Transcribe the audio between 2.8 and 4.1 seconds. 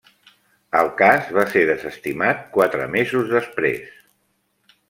mesos després.